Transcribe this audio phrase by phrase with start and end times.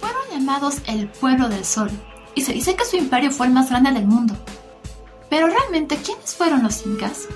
[0.00, 1.90] Fueron llamados el pueblo del sol
[2.34, 4.34] y se dice que su imperio fue el más grande del mundo.
[5.28, 7.26] Pero realmente, ¿quiénes fueron los incas?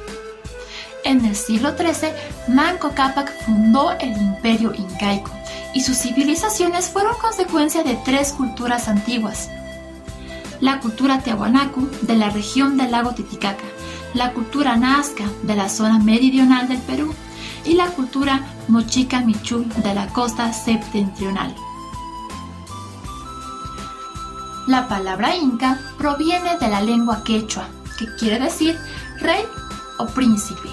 [1.05, 2.13] En el siglo XIII,
[2.49, 5.31] Manco Cápac fundó el imperio incaico
[5.75, 9.51] y sus civilizaciones fueron consecuencia de tres culturas antiguas.
[10.65, 13.67] La cultura Tiahuanacu de la región del lago Titicaca,
[14.15, 17.13] la cultura Nazca de la zona meridional del Perú
[17.67, 21.55] y la cultura Mochica Michú de la costa septentrional.
[24.67, 27.69] La palabra inca proviene de la lengua quechua,
[27.99, 28.75] que quiere decir
[29.21, 29.45] rey
[29.99, 30.71] o príncipe.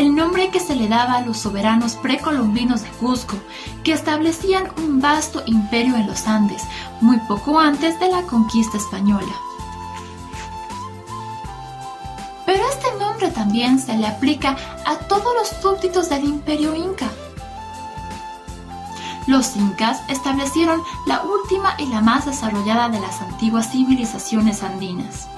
[0.00, 3.36] El nombre que se le daba a los soberanos precolombinos de Cusco,
[3.84, 6.62] que establecían un vasto imperio en los Andes,
[7.02, 9.30] muy poco antes de la conquista española.
[12.46, 14.56] Pero este nombre también se le aplica
[14.86, 17.10] a todos los súbditos del imperio inca.
[19.26, 25.28] Los incas establecieron la última y la más desarrollada de las antiguas civilizaciones andinas.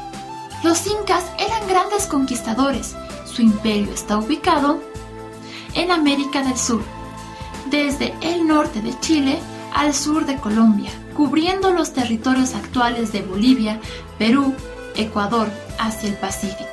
[0.62, 2.94] Los incas eran grandes conquistadores.
[3.34, 4.82] Su imperio está ubicado
[5.74, 6.82] en América del Sur,
[7.70, 9.38] desde el norte de Chile
[9.72, 13.80] al sur de Colombia, cubriendo los territorios actuales de Bolivia,
[14.18, 14.54] Perú,
[14.96, 16.66] Ecuador, hacia el Pacífico.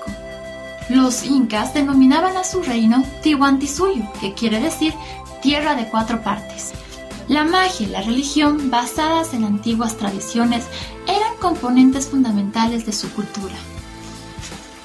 [0.90, 4.94] Los incas denominaban a su reino Tihuantisuyu, que quiere decir
[5.42, 6.74] tierra de cuatro partes.
[7.30, 10.66] La magia y la religión, basadas en antiguas tradiciones,
[11.08, 13.56] eran componentes fundamentales de su cultura.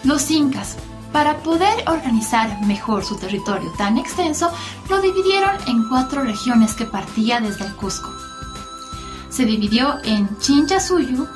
[0.05, 0.77] Los incas,
[1.15, 4.51] para poder organizar mejor su territorio tan extenso,
[4.91, 8.11] lo dividieron en cuatro regiones que partía desde el Cusco.
[9.29, 11.29] Se dividió en Chinchasuyu,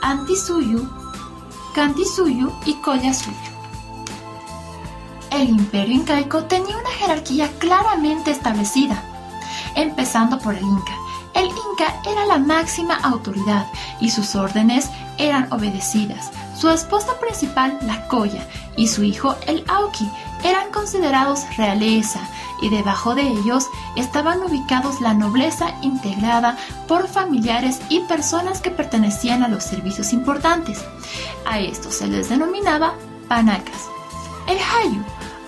[0.00, 0.88] Antisuyu,
[1.74, 3.36] Cantisuyu y Collasuyu.
[5.30, 9.04] El imperio incaico tenía una jerarquía claramente establecida,
[9.74, 10.94] empezando por el Inca.
[11.34, 13.66] El Inca era la máxima autoridad
[14.00, 14.88] y sus órdenes
[15.18, 16.30] eran obedecidas.
[16.58, 18.44] Su esposa principal, la Coya,
[18.76, 20.10] y su hijo, el Auki,
[20.42, 22.20] eran considerados realeza
[22.60, 26.56] y debajo de ellos estaban ubicados la nobleza integrada
[26.88, 30.84] por familiares y personas que pertenecían a los servicios importantes.
[31.46, 32.94] A estos se les denominaba
[33.28, 33.86] panacas.
[34.48, 35.02] El Hayu,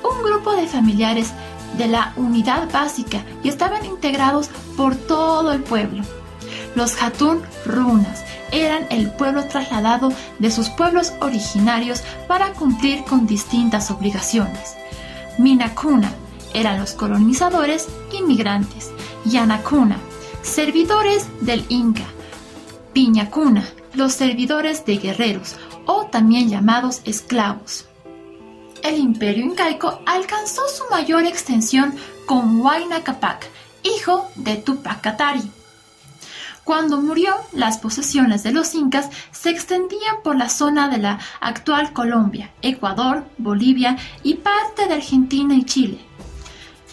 [0.09, 1.33] un grupo de familiares
[1.77, 6.05] de la unidad básica y estaban integrados por todo el pueblo.
[6.77, 13.91] Los Hatun runas eran el pueblo trasladado de sus pueblos originarios para cumplir con distintas
[13.91, 14.77] obligaciones.
[15.39, 16.13] Minakuna
[16.55, 18.91] eran los colonizadores inmigrantes.
[19.25, 19.99] Yanakuna,
[20.43, 22.07] servidores del Inca.
[22.93, 25.57] Piñacuna, los servidores de guerreros
[25.87, 27.87] o también llamados esclavos.
[28.83, 31.95] El imperio incaico alcanzó su mayor extensión
[32.27, 33.47] con Huayna Capac,
[33.83, 35.51] hijo de Tupac Katari.
[36.65, 41.93] Cuando murió, las posesiones de los incas se extendían por la zona de la actual
[41.93, 45.99] Colombia, Ecuador, Bolivia y parte de Argentina y Chile.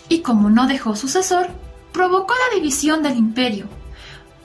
[0.09, 1.49] Y como no dejó sucesor,
[1.91, 3.67] provocó la división del imperio,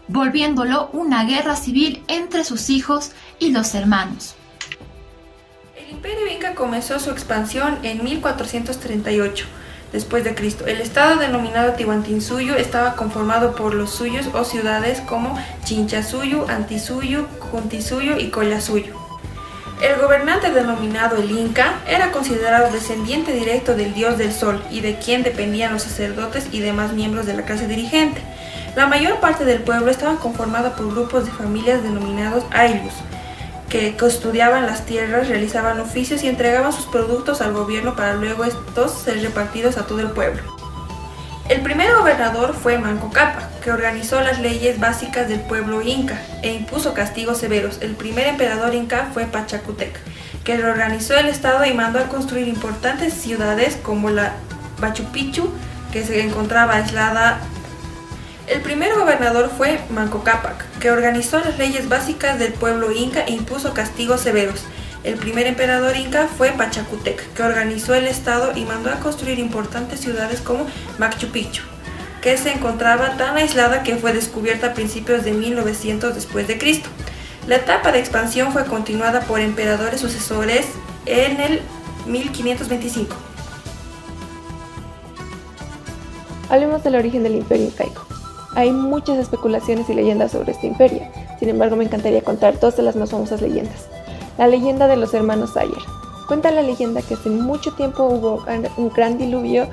[0.08, 4.34] volviéndolo una guerra civil entre sus hijos y los hermanos.
[5.76, 9.46] El imperio inca comenzó su expansión en 1438
[9.92, 10.66] después de Cristo.
[10.66, 18.18] El estado denominado Tiwantinsuyu estaba conformado por los suyos o ciudades como Chinchasuyu, Antisuyu, Juntisuyu
[18.18, 18.94] y Collasuyu.
[19.82, 24.96] El gobernante denominado el Inca era considerado descendiente directo del dios del sol y de
[24.96, 28.20] quien dependían los sacerdotes y demás miembros de la clase dirigente.
[28.76, 32.94] La mayor parte del pueblo estaba conformado por grupos de familias denominados Ailus,
[33.72, 38.92] que custodiaban las tierras, realizaban oficios y entregaban sus productos al gobierno para luego estos
[38.92, 40.42] ser repartidos a todo el pueblo.
[41.48, 46.52] El primer gobernador fue Manco Cápac, que organizó las leyes básicas del pueblo inca e
[46.52, 47.78] impuso castigos severos.
[47.80, 49.98] El primer emperador inca fue Pachacutec,
[50.44, 54.34] que reorganizó el estado y mandó a construir importantes ciudades como la
[54.82, 55.50] Machu Picchu,
[55.92, 57.40] que se encontraba aislada
[58.52, 63.32] el primer gobernador fue Manco Cápac, que organizó las leyes básicas del pueblo inca e
[63.32, 64.64] impuso castigos severos.
[65.04, 70.00] El primer emperador inca fue Pachacutec, que organizó el estado y mandó a construir importantes
[70.00, 70.66] ciudades como
[70.98, 71.62] Machu Picchu,
[72.20, 76.90] que se encontraba tan aislada que fue descubierta a principios de 1900 después de Cristo.
[77.46, 80.66] La etapa de expansión fue continuada por emperadores sucesores
[81.06, 81.62] en el
[82.06, 83.16] 1525.
[86.50, 88.11] Hablemos del origen del imperio incaico.
[88.54, 91.02] Hay muchas especulaciones y leyendas sobre este imperio.
[91.38, 93.86] Sin embargo, me encantaría contar dos de las más famosas leyendas.
[94.36, 95.82] La leyenda de los hermanos Ayer.
[96.28, 98.44] Cuenta la leyenda que hace mucho tiempo hubo
[98.76, 99.68] un gran diluvio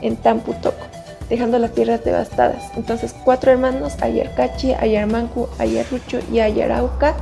[0.00, 0.84] en Tamputoco,
[1.28, 2.62] dejando las tierras devastadas.
[2.76, 7.14] Entonces, cuatro hermanos, Ayarcachi, Ayarmancu, Ayarrucho y Ayarauca,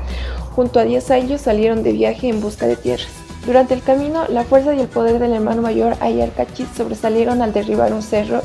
[0.55, 3.09] junto a diez años, salieron de viaje en busca de tierras.
[3.47, 7.93] Durante el camino, la fuerza y el poder del hermano mayor Ayarcachi sobresalieron al derribar
[7.93, 8.43] un cerro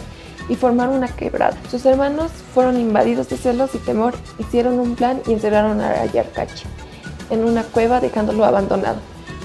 [0.49, 1.57] y formar una quebrada.
[1.69, 6.65] Sus hermanos fueron invadidos de celos y temor, hicieron un plan y encerraron a Ayarcachi
[7.29, 8.97] en una cueva dejándolo abandonado.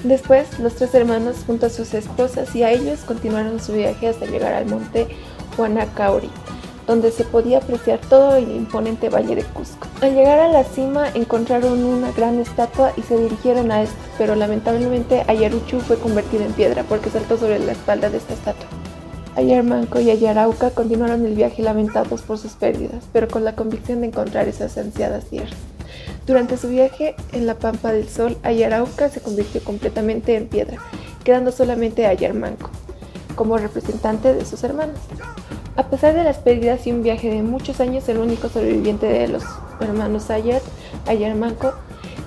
[0.04, 4.26] Después, los tres hermanos junto a sus esposas y a ellos continuaron su viaje hasta
[4.26, 5.08] llegar al monte
[5.56, 6.30] Huanacauri,
[6.86, 9.88] donde se podía apreciar todo el imponente valle de Cusco.
[10.00, 14.36] Al llegar a la cima encontraron una gran estatua y se dirigieron a esta, pero
[14.36, 18.77] lamentablemente Ayaruchu fue convertido en piedra porque saltó sobre la espalda de esta estatua.
[19.38, 24.08] Ayarmanco y Ayarauca continuaron el viaje lamentados por sus pérdidas, pero con la convicción de
[24.08, 25.56] encontrar esas ansiadas tierras.
[26.26, 30.78] Durante su viaje en la Pampa del Sol, Ayarauca se convirtió completamente en piedra,
[31.22, 32.70] quedando solamente Ayarmanco
[33.36, 34.98] como representante de sus hermanos.
[35.76, 39.28] A pesar de las pérdidas y un viaje de muchos años, el único sobreviviente de
[39.28, 39.44] los
[39.80, 40.62] hermanos Ayar,
[41.06, 41.74] Ayarmanco,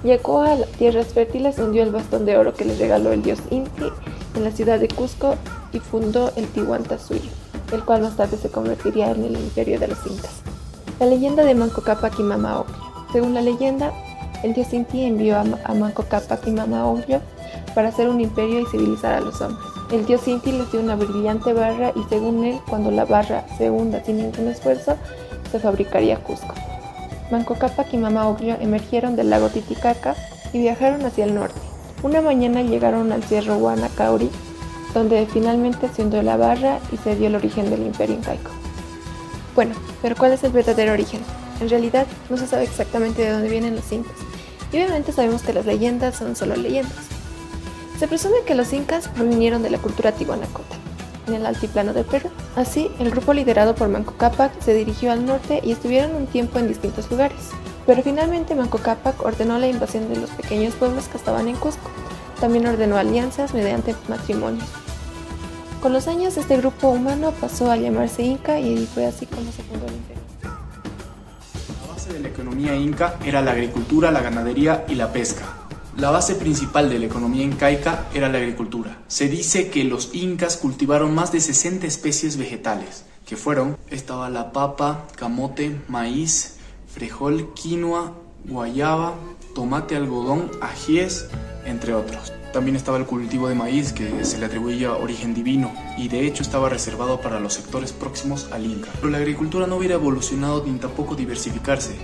[0.06, 3.92] llegó a tierras fértiles, hundió el bastón de oro que le regaló el dios Inti
[4.38, 5.36] en la ciudad de Cusco
[5.74, 7.30] y fundó el Tihuantasuyo,
[7.72, 10.42] el cual más tarde se convertiría en el imperio de los incas.
[11.00, 12.64] La leyenda de Manco Cápac y Mama
[13.12, 13.92] Según la leyenda,
[14.44, 16.84] el dios Inti envió a, Manco Cápac y Mama
[17.74, 19.66] para hacer un imperio y civilizar a los hombres.
[19.92, 23.70] El dios Inti les dio una brillante barra y según él, cuando la barra se
[23.70, 24.96] hunda sin ningún esfuerzo,
[25.52, 26.54] se fabricaría Cusco.
[27.32, 30.16] Manco Cápac y Mama emergieron del lago Titicaca
[30.54, 31.60] y viajaron hacia el norte.
[32.04, 34.30] Una mañana llegaron al Cerro Guanacauri,
[34.94, 38.52] donde finalmente se hundió la barra y se dio el origen del imperio incaico.
[39.56, 41.22] Bueno, pero ¿cuál es el verdadero origen?
[41.60, 44.16] En realidad no se sabe exactamente de dónde vienen los incas,
[44.72, 47.06] y obviamente sabemos que las leyendas son solo leyendas.
[48.00, 50.76] Se presume que los incas provinieron de la cultura tihuanacota,
[51.28, 52.30] en el altiplano de Perú.
[52.56, 56.58] Así, el grupo liderado por Manco Cápac se dirigió al norte y estuvieron un tiempo
[56.58, 57.38] en distintos lugares.
[57.86, 61.90] Pero finalmente Manco Cápac ordenó la invasión de los pequeños pueblos que estaban en Cusco.
[62.40, 64.68] También ordenó alianzas mediante matrimonios.
[65.82, 69.64] Con los años este grupo humano pasó a llamarse Inca y fue así como se
[69.64, 70.22] fundó el imperio.
[70.44, 75.58] La base de la economía inca era la agricultura, la ganadería y la pesca.
[75.98, 79.00] La base principal de la economía incaica era la agricultura.
[79.08, 84.52] Se dice que los incas cultivaron más de 60 especies vegetales, que fueron, estaba la
[84.52, 86.58] papa, camote, maíz,
[86.94, 88.14] frijol, quinoa,
[88.46, 89.16] guayaba,
[89.56, 91.28] tomate, algodón, ajíes,
[91.66, 92.32] entre otros.
[92.54, 96.44] También estaba el cultivo de maíz que se le atribuía origen divino y de hecho
[96.44, 98.90] estaba reservado para los sectores próximos al Inca.
[98.96, 101.96] Pero la agricultura no hubiera evolucionado ni tampoco diversificarse,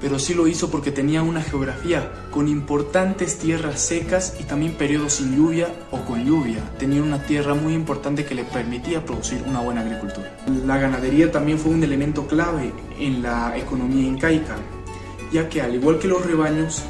[0.00, 5.14] pero sí lo hizo porque tenía una geografía con importantes tierras secas y también periodos
[5.14, 6.58] sin lluvia o con lluvia.
[6.76, 10.36] Tenía una tierra muy importante que le permitía producir una buena agricultura.
[10.66, 14.56] La ganadería también fue un elemento clave en la economía incaica,
[15.32, 16.82] ya que al igual que los rebaños,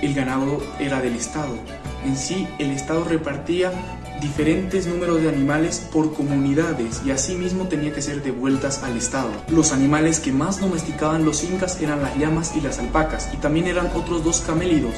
[0.00, 1.56] el ganado era del Estado
[2.06, 3.72] en sí, el Estado repartía
[4.20, 9.30] diferentes números de animales por comunidades y asimismo tenía que ser devueltas al Estado.
[9.48, 13.66] Los animales que más domesticaban los incas eran las llamas y las alpacas y también
[13.66, 14.94] eran otros dos camélidos,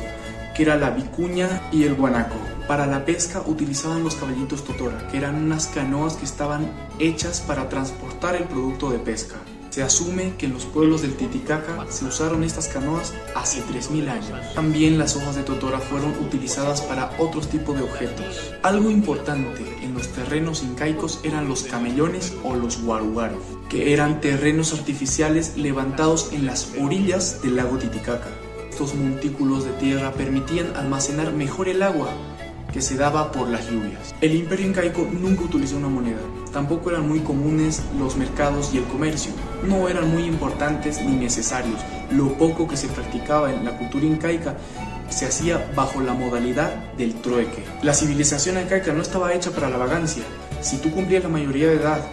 [0.55, 2.37] que era la vicuña y el guanaco.
[2.69, 7.69] Para la pesca utilizaban los caballitos totora, que eran unas canoas que estaban hechas para
[7.69, 9.37] transportar el producto de pesca.
[9.71, 14.55] Se asume que en los pueblos del Titicaca se usaron estas canoas hace 3.000 años.
[14.55, 18.55] También las hojas de totora fueron utilizadas para otros tipos de objetos.
[18.63, 24.73] Algo importante en los terrenos incaicos eran los camellones o los guarugaros, que eran terrenos
[24.73, 28.29] artificiales levantados en las orillas del lago Titicaca.
[28.71, 32.09] Estos montículos de tierra permitían almacenar mejor el agua
[32.81, 34.15] se daba por las lluvias.
[34.21, 36.21] El imperio incaico nunca utilizó una moneda,
[36.53, 39.33] tampoco eran muy comunes los mercados y el comercio,
[39.67, 41.81] no eran muy importantes ni necesarios.
[42.11, 44.57] Lo poco que se practicaba en la cultura incaica
[45.09, 47.65] se hacía bajo la modalidad del trueque.
[47.83, 50.23] La civilización incaica no estaba hecha para la vagancia.
[50.61, 52.05] Si tú cumplías la mayoría de edad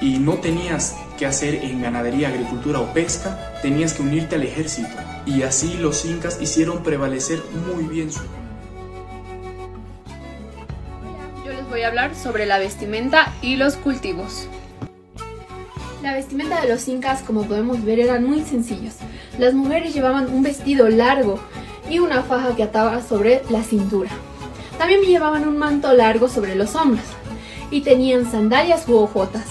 [0.00, 4.88] y no tenías que hacer en ganadería, agricultura o pesca, tenías que unirte al ejército.
[5.26, 8.22] Y así los incas hicieron prevalecer muy bien su
[11.68, 14.48] voy a hablar sobre la vestimenta y los cultivos.
[16.02, 18.94] La vestimenta de los incas, como podemos ver, eran muy sencillos.
[19.38, 21.40] Las mujeres llevaban un vestido largo
[21.88, 24.10] y una faja que ataba sobre la cintura.
[24.78, 27.04] También llevaban un manto largo sobre los hombros
[27.70, 29.46] y tenían sandalias u ojotas.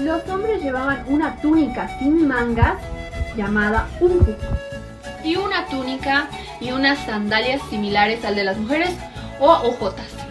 [0.00, 2.78] Los hombres llevaban una túnica sin mangas
[3.36, 4.34] llamada unku
[5.24, 6.28] y una túnica
[6.60, 8.90] y unas sandalias similares al de las mujeres
[9.40, 10.27] o ojotas.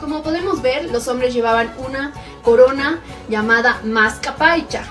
[0.00, 4.84] Como podemos ver, los hombres llevaban una corona llamada mascapaicha.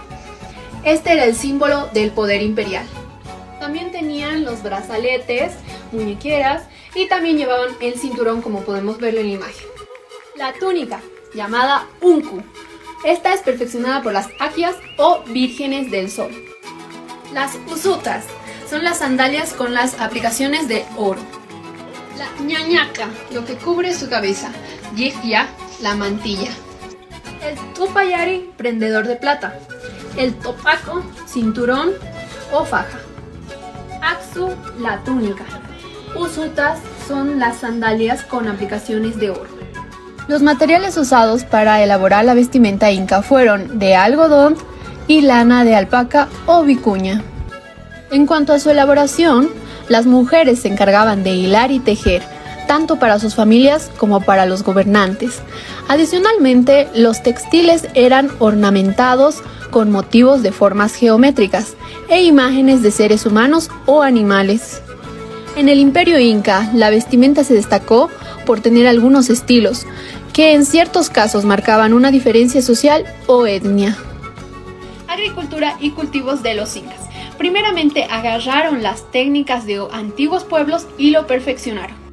[0.83, 2.85] Este era el símbolo del poder imperial.
[3.59, 5.53] También tenían los brazaletes,
[5.91, 6.63] muñequeras
[6.95, 9.67] y también llevaban el cinturón como podemos verlo en la imagen.
[10.35, 11.01] La túnica,
[11.33, 12.41] llamada unku.
[13.03, 16.31] Esta es perfeccionada por las aquias o vírgenes del sol.
[17.33, 18.25] Las usutas
[18.69, 21.21] son las sandalias con las aplicaciones de oro.
[22.17, 24.51] La ñañaca, lo que cubre su cabeza.
[24.95, 25.47] Yifya,
[25.81, 26.51] la mantilla.
[27.41, 29.53] El tupayari, prendedor de plata.
[30.17, 31.91] El topaco, cinturón
[32.51, 32.99] o faja.
[34.01, 35.43] Aksu, la túnica.
[36.15, 39.59] Usutas son las sandalias con aplicaciones de oro.
[40.27, 44.57] Los materiales usados para elaborar la vestimenta inca fueron de algodón
[45.07, 47.23] y lana de alpaca o vicuña.
[48.11, 49.49] En cuanto a su elaboración,
[49.87, 52.21] las mujeres se encargaban de hilar y tejer,
[52.69, 55.41] tanto para sus familias como para los gobernantes.
[55.87, 61.73] Adicionalmente, los textiles eran ornamentados con motivos de formas geométricas
[62.09, 64.83] e imágenes de seres humanos o animales.
[65.55, 68.11] En el imperio inca, la vestimenta se destacó
[68.45, 69.87] por tener algunos estilos,
[70.31, 73.97] que en ciertos casos marcaban una diferencia social o etnia.
[75.07, 77.01] Agricultura y cultivos de los incas.
[77.39, 82.08] Primeramente agarraron las técnicas de antiguos pueblos y lo perfeccionaron.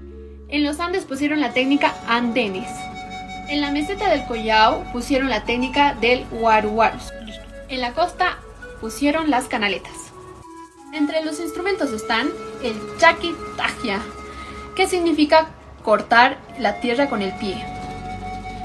[0.48, 2.68] En los Andes pusieron la técnica andenes.
[3.48, 7.12] En la meseta del Collao pusieron la técnica del huaruarus.
[7.68, 8.38] En la costa
[8.80, 10.12] pusieron las canaletas.
[10.92, 12.28] Entre los instrumentos están
[12.62, 14.00] el chaki tajia,
[14.76, 15.48] que significa
[15.82, 17.64] cortar la tierra con el pie.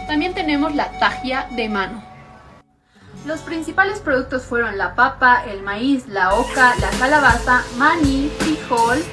[0.07, 2.03] También tenemos la tajia de mano.
[3.25, 9.03] Los principales productos fueron la papa, el maíz, la oca, la calabaza, maní, frijol,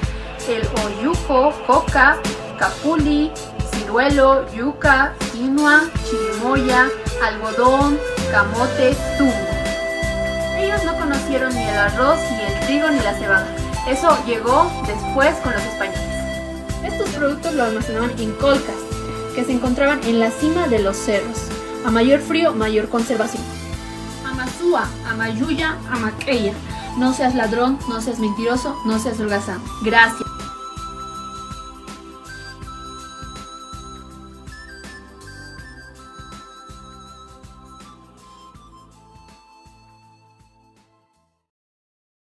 [0.47, 2.17] el oyuco, coca,
[2.59, 3.31] capuli,
[3.71, 6.89] ciruelo, yuca, quinoa, chirimoya,
[7.25, 7.97] algodón,
[8.31, 9.33] camote, tungo.
[10.59, 13.47] Ellos no conocieron ni el arroz, ni el trigo, ni la cebada.
[13.87, 16.01] Eso llegó después con los españoles.
[16.83, 18.75] Estos productos los almacenaban en colcas,
[19.33, 21.37] que se encontraban en la cima de los cerros.
[21.85, 23.41] A mayor frío, mayor conservación.
[24.25, 26.53] Amazúa, Amayuya, Amaqueya.
[26.97, 29.61] No seas ladrón, no seas mentiroso, no seas holgazán.
[29.81, 30.38] Gracias.